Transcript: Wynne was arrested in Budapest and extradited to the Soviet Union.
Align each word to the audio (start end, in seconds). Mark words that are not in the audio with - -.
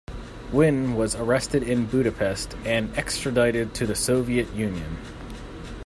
Wynne 0.51 0.95
was 0.95 1.13
arrested 1.13 1.61
in 1.61 1.85
Budapest 1.85 2.55
and 2.65 2.91
extradited 2.97 3.75
to 3.75 3.85
the 3.85 3.93
Soviet 3.93 4.51
Union. 4.51 4.97